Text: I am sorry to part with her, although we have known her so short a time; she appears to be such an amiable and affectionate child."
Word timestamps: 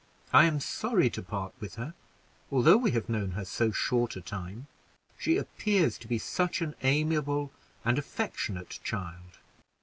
I 0.33 0.45
am 0.45 0.59
sorry 0.59 1.11
to 1.11 1.21
part 1.21 1.53
with 1.59 1.75
her, 1.75 1.93
although 2.51 2.75
we 2.77 2.89
have 2.89 3.07
known 3.07 3.33
her 3.33 3.45
so 3.45 3.69
short 3.69 4.15
a 4.15 4.21
time; 4.21 4.65
she 5.15 5.37
appears 5.37 5.99
to 5.99 6.07
be 6.07 6.17
such 6.17 6.59
an 6.59 6.73
amiable 6.81 7.51
and 7.85 7.99
affectionate 7.99 8.79
child." 8.83 9.37